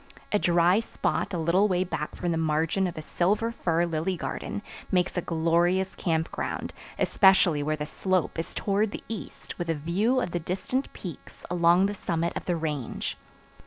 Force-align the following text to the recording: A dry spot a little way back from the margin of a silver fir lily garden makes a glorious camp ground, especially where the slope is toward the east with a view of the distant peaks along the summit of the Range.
A 0.31 0.39
dry 0.39 0.79
spot 0.79 1.31
a 1.31 1.37
little 1.37 1.67
way 1.67 1.83
back 1.83 2.15
from 2.15 2.31
the 2.31 2.37
margin 2.39 2.87
of 2.87 2.97
a 2.97 3.03
silver 3.03 3.51
fir 3.51 3.85
lily 3.85 4.17
garden 4.17 4.63
makes 4.91 5.15
a 5.15 5.21
glorious 5.21 5.93
camp 5.93 6.31
ground, 6.31 6.73
especially 6.97 7.61
where 7.61 7.75
the 7.75 7.85
slope 7.85 8.39
is 8.39 8.55
toward 8.55 8.89
the 8.93 9.03
east 9.07 9.59
with 9.59 9.69
a 9.69 9.75
view 9.75 10.19
of 10.19 10.31
the 10.31 10.39
distant 10.39 10.91
peaks 10.93 11.45
along 11.51 11.85
the 11.85 11.93
summit 11.93 12.33
of 12.35 12.45
the 12.45 12.55
Range. 12.55 13.15